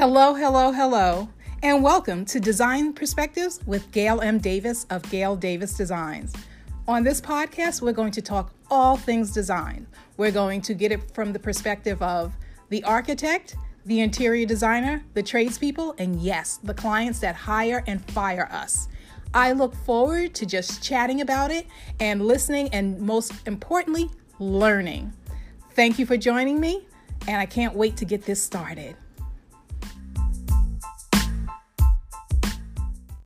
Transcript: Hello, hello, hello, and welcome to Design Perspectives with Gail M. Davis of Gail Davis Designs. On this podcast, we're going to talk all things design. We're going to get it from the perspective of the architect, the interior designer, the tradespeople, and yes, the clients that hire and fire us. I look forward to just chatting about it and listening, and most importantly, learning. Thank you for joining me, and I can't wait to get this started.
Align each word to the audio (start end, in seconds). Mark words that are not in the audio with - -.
Hello, 0.00 0.32
hello, 0.32 0.72
hello, 0.72 1.28
and 1.62 1.82
welcome 1.82 2.24
to 2.24 2.40
Design 2.40 2.94
Perspectives 2.94 3.60
with 3.66 3.92
Gail 3.92 4.22
M. 4.22 4.38
Davis 4.38 4.86
of 4.88 5.02
Gail 5.10 5.36
Davis 5.36 5.74
Designs. 5.74 6.32
On 6.88 7.04
this 7.04 7.20
podcast, 7.20 7.82
we're 7.82 7.92
going 7.92 8.12
to 8.12 8.22
talk 8.22 8.54
all 8.70 8.96
things 8.96 9.30
design. 9.30 9.86
We're 10.16 10.30
going 10.30 10.62
to 10.62 10.72
get 10.72 10.90
it 10.90 11.14
from 11.14 11.34
the 11.34 11.38
perspective 11.38 12.00
of 12.00 12.32
the 12.70 12.82
architect, 12.84 13.56
the 13.84 14.00
interior 14.00 14.46
designer, 14.46 15.04
the 15.12 15.22
tradespeople, 15.22 15.94
and 15.98 16.18
yes, 16.18 16.58
the 16.64 16.72
clients 16.72 17.18
that 17.18 17.34
hire 17.34 17.84
and 17.86 18.02
fire 18.12 18.48
us. 18.50 18.88
I 19.34 19.52
look 19.52 19.74
forward 19.74 20.34
to 20.36 20.46
just 20.46 20.82
chatting 20.82 21.20
about 21.20 21.50
it 21.50 21.66
and 22.00 22.24
listening, 22.24 22.70
and 22.72 22.98
most 23.02 23.34
importantly, 23.46 24.08
learning. 24.38 25.12
Thank 25.72 25.98
you 25.98 26.06
for 26.06 26.16
joining 26.16 26.58
me, 26.58 26.88
and 27.28 27.36
I 27.36 27.44
can't 27.44 27.74
wait 27.74 27.98
to 27.98 28.06
get 28.06 28.24
this 28.24 28.42
started. 28.42 28.96